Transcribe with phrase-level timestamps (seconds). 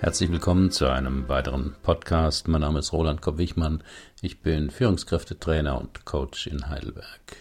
[0.00, 2.46] Herzlich willkommen zu einem weiteren Podcast.
[2.46, 3.82] Mein Name ist Roland Kopp-Wichmann.
[4.22, 7.36] Ich bin Führungskräftetrainer und Coach in Heidelberg.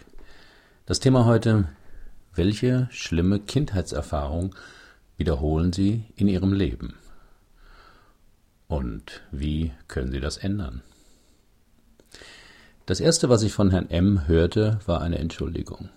[0.87, 1.69] Das Thema heute,
[2.33, 4.55] welche schlimme Kindheitserfahrung
[5.17, 6.95] wiederholen Sie in Ihrem Leben?
[8.67, 10.81] Und wie können Sie das ändern?
[12.87, 14.27] Das erste, was ich von Herrn M.
[14.27, 15.89] hörte, war eine Entschuldigung.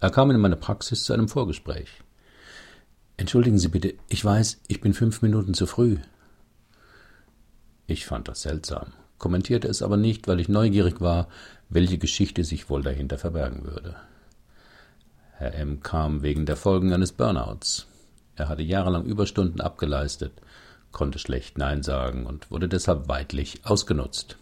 [0.00, 1.90] Er kam in meine Praxis zu einem Vorgespräch.
[3.18, 5.98] Entschuldigen Sie bitte, ich weiß, ich bin fünf Minuten zu früh.
[7.88, 11.26] Ich fand das seltsam, kommentierte es aber nicht, weil ich neugierig war,
[11.68, 13.96] welche Geschichte sich wohl dahinter verbergen würde.
[15.32, 15.82] Herr M.
[15.82, 17.88] kam wegen der Folgen eines Burnouts.
[18.36, 20.32] Er hatte jahrelang Überstunden abgeleistet,
[20.92, 24.38] konnte schlecht Nein sagen und wurde deshalb weidlich ausgenutzt.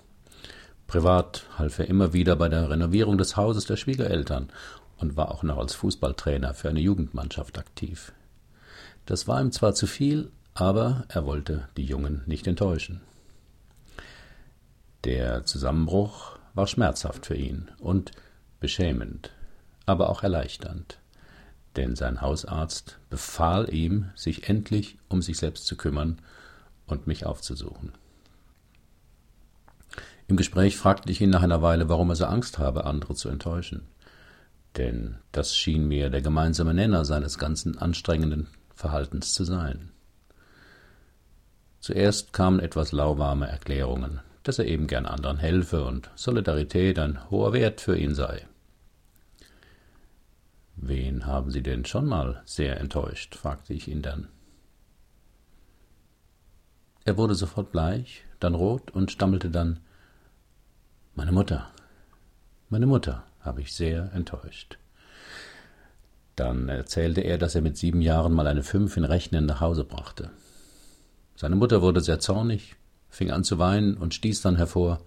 [0.87, 4.51] Privat half er immer wieder bei der Renovierung des Hauses der Schwiegereltern
[4.99, 8.13] und war auch noch als Fußballtrainer für eine Jugendmannschaft aktiv.
[9.07, 13.01] Das war ihm zwar zu viel, aber er wollte die Jungen nicht enttäuschen.
[15.05, 18.11] Der Zusammenbruch war schmerzhaft für ihn und
[18.59, 19.31] beschämend,
[19.85, 20.99] aber auch erleichternd,
[21.77, 26.19] denn sein Hausarzt befahl ihm, sich endlich um sich selbst zu kümmern
[26.87, 27.93] und mich aufzusuchen.
[30.27, 33.29] Im Gespräch fragte ich ihn nach einer Weile, warum er so Angst habe, andere zu
[33.29, 33.83] enttäuschen.
[34.77, 39.91] Denn das schien mir der gemeinsame Nenner seines ganzen anstrengenden Verhaltens zu sein.
[41.81, 47.53] Zuerst kamen etwas lauwarme Erklärungen, dass er eben gern anderen helfe und Solidarität ein hoher
[47.53, 48.47] Wert für ihn sei.
[50.77, 53.35] Wen haben Sie denn schon mal sehr enttäuscht?
[53.35, 54.29] fragte ich ihn dann.
[57.05, 59.81] Er wurde sofort bleich, dann rot und stammelte dann
[61.15, 61.71] Meine Mutter.
[62.69, 64.77] Meine Mutter habe ich sehr enttäuscht.
[66.37, 69.85] Dann erzählte er, dass er mit sieben Jahren mal eine Fünf in Rechnen nach Hause
[69.85, 70.31] brachte.
[71.35, 72.77] Seine Mutter wurde sehr zornig,
[73.09, 75.01] fing an zu weinen und stieß dann hervor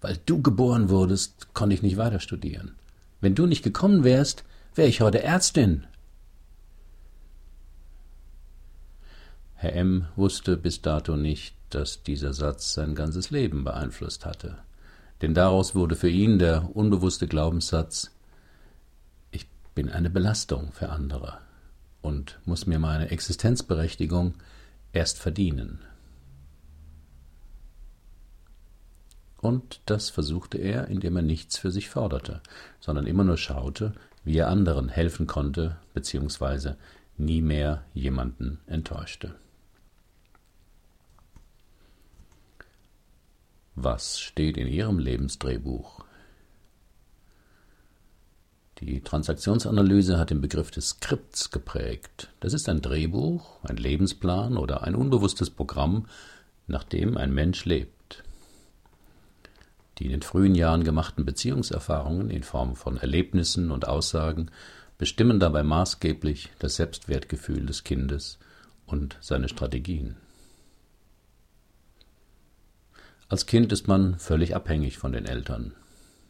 [0.00, 2.76] Weil du geboren wurdest, konnte ich nicht weiter studieren.
[3.20, 5.86] Wenn du nicht gekommen wärst, wäre ich heute Ärztin.
[9.54, 10.06] Herr M.
[10.16, 14.58] wusste bis dato nicht, dass dieser Satz sein ganzes Leben beeinflusst hatte,
[15.20, 18.10] denn daraus wurde für ihn der unbewusste Glaubenssatz
[19.74, 21.38] bin eine Belastung für andere
[22.02, 24.34] und muss mir meine Existenzberechtigung
[24.92, 25.80] erst verdienen.
[29.38, 32.40] Und das versuchte er, indem er nichts für sich forderte,
[32.80, 33.92] sondern immer nur schaute,
[34.24, 36.76] wie er anderen helfen konnte, beziehungsweise
[37.16, 39.34] nie mehr jemanden enttäuschte.
[43.74, 46.04] Was steht in Ihrem Lebensdrehbuch?
[48.80, 52.30] Die Transaktionsanalyse hat den Begriff des Skripts geprägt.
[52.40, 56.06] Das ist ein Drehbuch, ein Lebensplan oder ein unbewusstes Programm,
[56.66, 58.24] nach dem ein Mensch lebt.
[59.98, 64.50] Die in den frühen Jahren gemachten Beziehungserfahrungen in Form von Erlebnissen und Aussagen
[64.98, 68.38] bestimmen dabei maßgeblich das Selbstwertgefühl des Kindes
[68.86, 70.16] und seine Strategien.
[73.28, 75.74] Als Kind ist man völlig abhängig von den Eltern.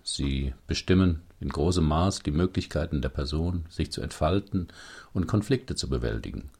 [0.04, 4.68] Sie bestimmen in großem Maß die Möglichkeiten der Person, sich zu entfalten
[5.12, 6.50] und Konflikte zu bewältigen,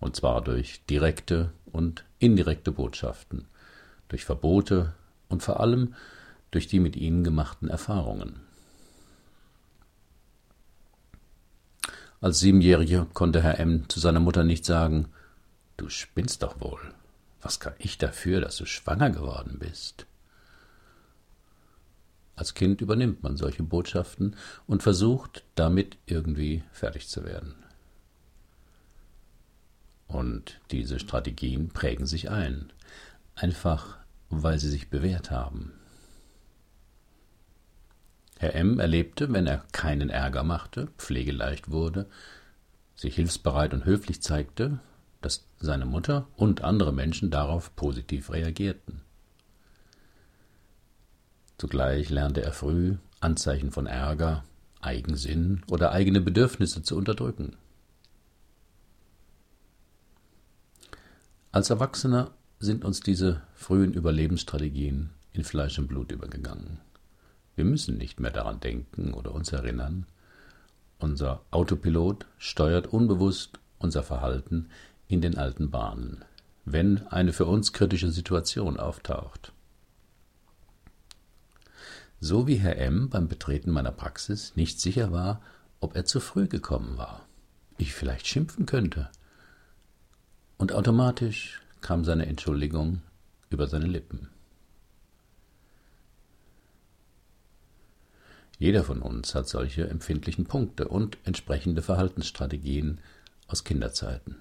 [0.00, 3.46] und zwar durch direkte und indirekte Botschaften,
[4.08, 4.92] durch Verbote
[5.28, 5.94] und vor allem
[6.50, 8.40] durch die mit ihnen gemachten Erfahrungen.
[12.20, 13.88] Als Siebenjähriger konnte Herr M.
[13.88, 15.08] zu seiner Mutter nicht sagen,
[15.76, 16.80] Du spinnst doch wohl.
[17.42, 20.06] Was kann ich dafür, dass du schwanger geworden bist?
[22.36, 24.36] Als Kind übernimmt man solche Botschaften
[24.66, 27.54] und versucht damit irgendwie fertig zu werden.
[30.06, 32.72] Und diese Strategien prägen sich ein,
[33.34, 33.96] einfach
[34.28, 35.72] weil sie sich bewährt haben.
[38.38, 38.78] Herr M.
[38.80, 42.06] erlebte, wenn er keinen Ärger machte, pflegeleicht wurde,
[42.94, 44.78] sich hilfsbereit und höflich zeigte,
[45.22, 49.05] dass seine Mutter und andere Menschen darauf positiv reagierten.
[51.58, 54.44] Zugleich lernte er früh, Anzeichen von Ärger,
[54.80, 57.56] Eigensinn oder eigene Bedürfnisse zu unterdrücken.
[61.50, 66.78] Als Erwachsener sind uns diese frühen Überlebensstrategien in Fleisch und Blut übergegangen.
[67.54, 70.06] Wir müssen nicht mehr daran denken oder uns erinnern.
[70.98, 74.68] Unser Autopilot steuert unbewusst unser Verhalten
[75.08, 76.24] in den alten Bahnen,
[76.64, 79.52] wenn eine für uns kritische Situation auftaucht.
[82.20, 83.10] So wie Herr M.
[83.10, 85.42] beim Betreten meiner Praxis nicht sicher war,
[85.80, 87.26] ob er zu früh gekommen war,
[87.76, 89.10] ich vielleicht schimpfen könnte.
[90.56, 93.02] Und automatisch kam seine Entschuldigung
[93.50, 94.28] über seine Lippen.
[98.58, 103.00] Jeder von uns hat solche empfindlichen Punkte und entsprechende Verhaltensstrategien
[103.46, 104.36] aus Kinderzeiten.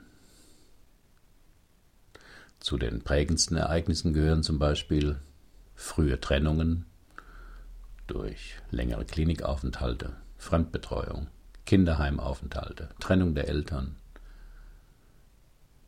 [2.61, 5.19] Zu den prägendsten Ereignissen gehören zum Beispiel
[5.75, 6.85] frühe Trennungen
[8.07, 11.27] durch längere Klinikaufenthalte, Fremdbetreuung,
[11.65, 13.95] Kinderheimaufenthalte, Trennung der Eltern.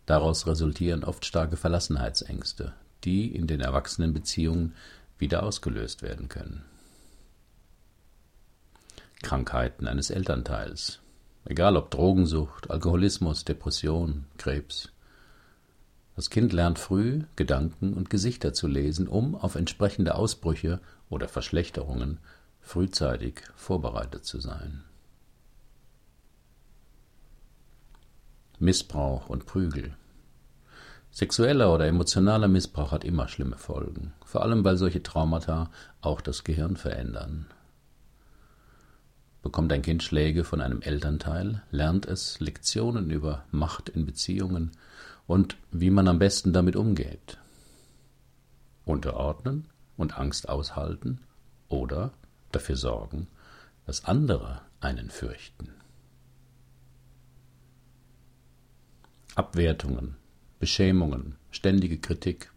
[0.05, 2.73] Daraus resultieren oft starke Verlassenheitsängste,
[3.03, 4.73] die in den Erwachsenenbeziehungen
[5.17, 6.63] wieder ausgelöst werden können.
[9.21, 10.99] Krankheiten eines Elternteils,
[11.45, 14.89] egal ob Drogensucht, Alkoholismus, Depression, Krebs.
[16.17, 20.81] Das Kind lernt früh, Gedanken und Gesichter zu lesen, um auf entsprechende Ausbrüche
[21.11, 22.17] oder Verschlechterungen
[22.59, 24.83] frühzeitig vorbereitet zu sein.
[28.57, 29.95] Missbrauch und Prügel.
[31.11, 35.69] Sexueller oder emotionaler Missbrauch hat immer schlimme Folgen, vor allem weil solche Traumata
[36.01, 37.45] auch das Gehirn verändern.
[39.42, 44.72] Bekommt ein Kind Schläge von einem Elternteil, lernt es Lektionen über Macht in Beziehungen
[45.25, 47.38] und wie man am besten damit umgeht.
[48.86, 49.66] Unterordnen
[49.98, 51.19] und Angst aushalten
[51.68, 52.12] oder
[52.51, 53.28] dafür sorgen,
[53.86, 55.74] dass andere einen fürchten.
[59.36, 60.16] Abwertungen,
[60.60, 62.51] Beschämungen, ständige Kritik,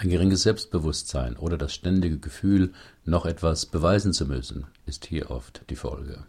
[0.00, 2.72] ein geringes Selbstbewusstsein oder das ständige Gefühl,
[3.04, 6.24] noch etwas beweisen zu müssen, ist hier oft die Folge.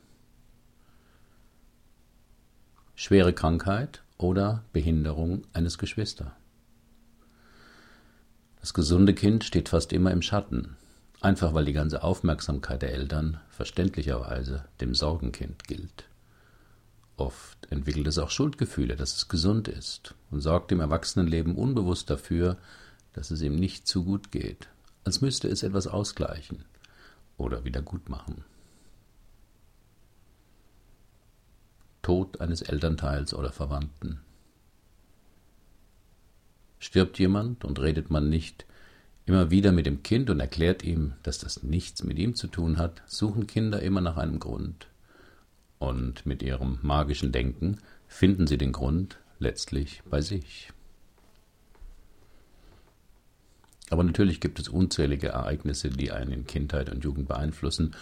[2.95, 6.35] Schwere Krankheit oder Behinderung eines Geschwister.
[8.59, 10.75] Das gesunde Kind steht fast immer im Schatten,
[11.21, 16.09] einfach weil die ganze Aufmerksamkeit der Eltern verständlicherweise dem Sorgenkind gilt.
[17.15, 22.57] Oft entwickelt es auch Schuldgefühle, dass es gesund ist und sorgt im Erwachsenenleben unbewusst dafür,
[23.13, 24.69] dass es ihm nicht zu gut geht,
[25.03, 26.65] als müsste es etwas ausgleichen
[27.37, 28.43] oder wiedergutmachen.
[32.01, 34.21] Tod eines Elternteils oder Verwandten.
[36.79, 38.65] Stirbt jemand und redet man nicht
[39.25, 42.77] immer wieder mit dem Kind und erklärt ihm, dass das nichts mit ihm zu tun
[42.77, 44.87] hat, suchen Kinder immer nach einem Grund.
[45.77, 50.71] Und mit ihrem magischen Denken finden sie den Grund letztlich bei sich.
[53.91, 57.93] Aber natürlich gibt es unzählige Ereignisse, die einen in Kindheit und Jugend beeinflussen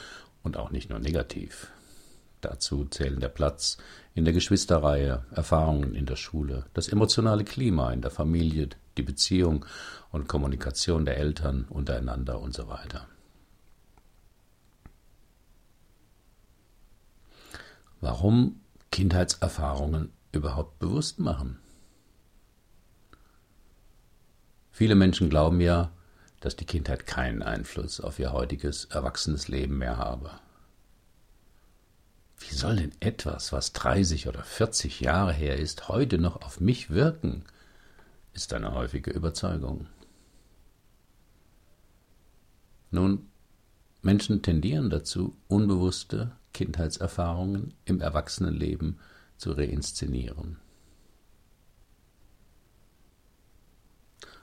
[0.44, 1.72] und auch nicht nur negativ.
[2.42, 3.80] Dazu zählen der Platz
[4.14, 9.66] in der Geschwisterreihe, Erfahrungen in der Schule, das emotionale Klima in der Familie, die Beziehung
[10.12, 13.08] und Kommunikation der Eltern untereinander und so weiter.
[18.00, 21.58] Warum Kindheitserfahrungen überhaupt bewusst machen?
[24.80, 25.92] Viele Menschen glauben ja,
[26.40, 30.32] dass die Kindheit keinen Einfluss auf ihr heutiges erwachsenes Leben mehr habe.
[32.38, 36.92] Wie soll denn etwas, was 30 oder 40 Jahre her ist, heute noch auf mich
[36.92, 37.44] wirken?
[38.32, 39.88] ist eine häufige Überzeugung.
[42.90, 43.28] Nun,
[44.02, 48.98] Menschen tendieren dazu, unbewusste Kindheitserfahrungen im Erwachsenenleben
[49.36, 50.56] zu reinszenieren.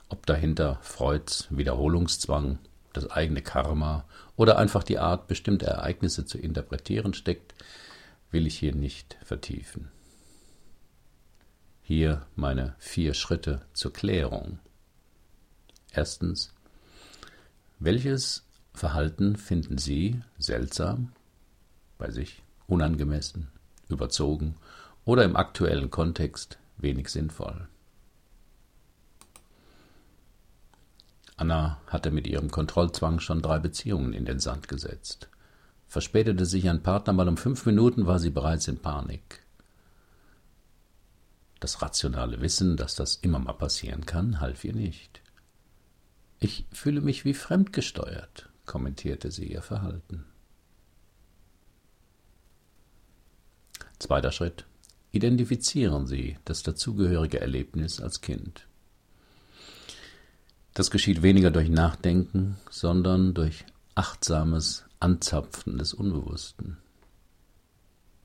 [0.09, 2.59] Ob dahinter Freuds Wiederholungszwang,
[2.93, 7.53] das eigene Karma oder einfach die Art, bestimmte Ereignisse zu interpretieren steckt,
[8.31, 9.89] will ich hier nicht vertiefen.
[11.81, 14.59] Hier meine vier Schritte zur Klärung.
[15.91, 16.53] Erstens,
[17.79, 21.13] welches Verhalten finden Sie seltsam,
[21.97, 23.47] bei sich unangemessen,
[23.87, 24.55] überzogen
[25.05, 27.67] oder im aktuellen Kontext wenig sinnvoll?
[31.37, 35.29] Anna hatte mit ihrem Kontrollzwang schon drei Beziehungen in den Sand gesetzt.
[35.87, 39.43] Verspätete sich ein Partner mal um fünf Minuten, war sie bereits in Panik.
[41.59, 45.21] Das rationale Wissen, dass das immer mal passieren kann, half ihr nicht.
[46.39, 50.25] Ich fühle mich wie fremdgesteuert, kommentierte sie ihr Verhalten.
[53.99, 54.65] Zweiter Schritt.
[55.11, 58.67] Identifizieren Sie das dazugehörige Erlebnis als Kind.
[60.77, 63.65] Das geschieht weniger durch Nachdenken, sondern durch
[63.95, 66.77] achtsames Anzapfen des Unbewussten.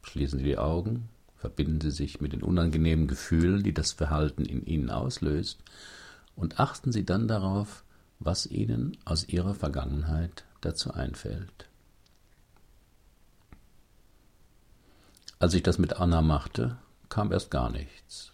[0.03, 4.67] Schließen Sie die Augen, verbinden Sie sich mit den unangenehmen Gefühlen, die das Verhalten in
[4.67, 5.61] Ihnen auslöst,
[6.37, 7.85] und achten Sie dann darauf,
[8.19, 11.71] was Ihnen aus Ihrer Vergangenheit dazu einfällt.
[15.39, 16.77] Als ich das mit Anna machte,
[17.09, 18.32] kam erst gar nichts.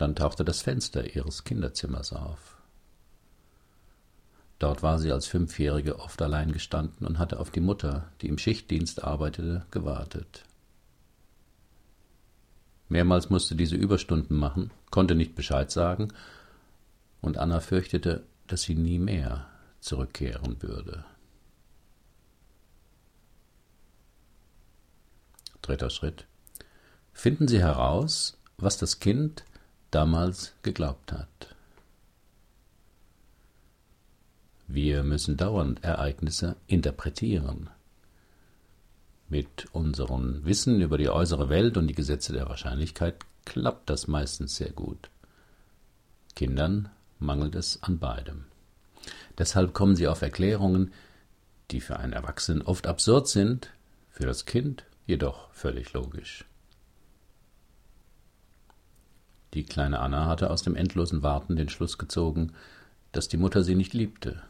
[0.00, 2.56] Dann tauchte das Fenster ihres Kinderzimmers auf.
[4.58, 8.38] Dort war sie als Fünfjährige oft allein gestanden und hatte auf die Mutter, die im
[8.38, 10.46] Schichtdienst arbeitete, gewartet.
[12.88, 16.08] Mehrmals musste diese Überstunden machen, konnte nicht Bescheid sagen,
[17.20, 19.48] und Anna fürchtete, dass sie nie mehr
[19.80, 21.04] zurückkehren würde.
[25.60, 26.24] Dritter Schritt.
[27.12, 29.44] Finden Sie heraus, was das Kind
[29.90, 31.54] damals geglaubt hat.
[34.66, 37.70] Wir müssen dauernd Ereignisse interpretieren.
[39.28, 44.56] Mit unserem Wissen über die äußere Welt und die Gesetze der Wahrscheinlichkeit klappt das meistens
[44.56, 45.10] sehr gut.
[46.36, 48.44] Kindern mangelt es an beidem.
[49.38, 50.92] Deshalb kommen sie auf Erklärungen,
[51.70, 53.70] die für einen Erwachsenen oft absurd sind,
[54.10, 56.44] für das Kind jedoch völlig logisch.
[59.54, 62.52] Die kleine Anna hatte aus dem endlosen Warten den Schluss gezogen,
[63.12, 64.42] dass die Mutter sie nicht liebte,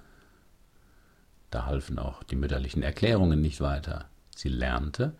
[1.50, 4.06] da halfen auch die mütterlichen Erklärungen nicht weiter.
[4.34, 5.12] Sie lernte,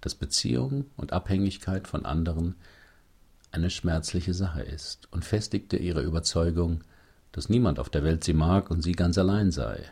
[0.00, 2.54] dass Beziehung und Abhängigkeit von anderen
[3.52, 6.82] eine schmerzliche Sache ist und festigte ihre Überzeugung,
[7.32, 9.84] dass niemand auf der Welt sie mag und sie ganz allein sei.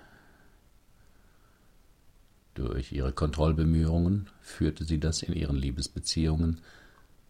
[2.55, 6.61] Durch ihre Kontrollbemühungen führte sie das in ihren Liebesbeziehungen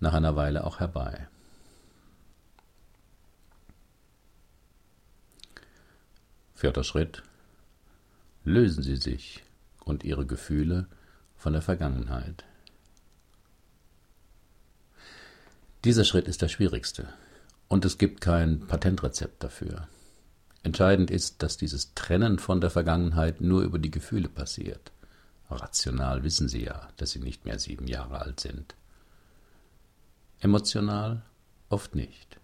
[0.00, 1.28] nach einer Weile auch herbei.
[6.62, 7.24] Vierter Schritt
[8.44, 9.42] lösen Sie sich
[9.84, 10.86] und Ihre Gefühle
[11.34, 12.44] von der Vergangenheit.
[15.82, 17.12] Dieser Schritt ist der schwierigste
[17.66, 19.88] und es gibt kein Patentrezept dafür.
[20.62, 24.92] Entscheidend ist, dass dieses Trennen von der Vergangenheit nur über die Gefühle passiert.
[25.50, 28.76] Rational wissen Sie ja, dass Sie nicht mehr sieben Jahre alt sind.
[30.38, 31.22] Emotional
[31.70, 32.38] oft nicht.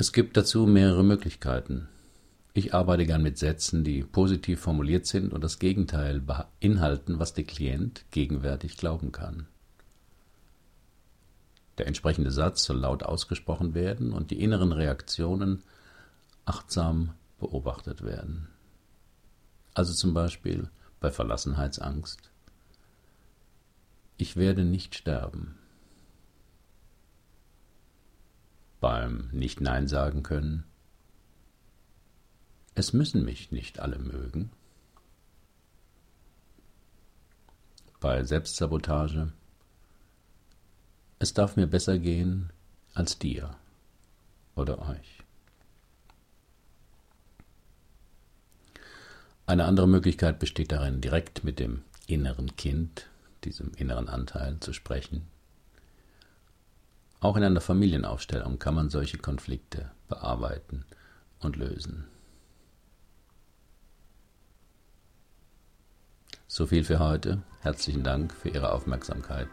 [0.00, 1.86] Es gibt dazu mehrere Möglichkeiten.
[2.54, 7.44] Ich arbeite gern mit Sätzen, die positiv formuliert sind und das Gegenteil beinhalten, was der
[7.44, 9.46] Klient gegenwärtig glauben kann.
[11.76, 15.62] Der entsprechende Satz soll laut ausgesprochen werden und die inneren Reaktionen
[16.46, 18.48] achtsam beobachtet werden.
[19.74, 22.30] Also zum Beispiel bei Verlassenheitsangst.
[24.16, 25.59] Ich werde nicht sterben.
[28.80, 30.64] Beim Nicht Nein sagen können.
[32.74, 34.50] Es müssen mich nicht alle mögen.
[38.00, 39.32] Bei Selbstsabotage.
[41.18, 42.50] Es darf mir besser gehen
[42.94, 43.54] als dir
[44.54, 45.22] oder euch.
[49.44, 53.10] Eine andere Möglichkeit besteht darin, direkt mit dem inneren Kind,
[53.44, 55.26] diesem inneren Anteil, zu sprechen.
[57.20, 60.86] Auch in einer Familienaufstellung kann man solche Konflikte bearbeiten
[61.38, 62.06] und lösen.
[66.48, 67.42] So viel für heute.
[67.60, 69.48] Herzlichen Dank für Ihre Aufmerksamkeit.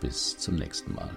[0.00, 1.10] Bis zum nächsten Mal.